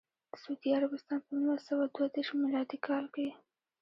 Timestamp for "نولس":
1.37-1.63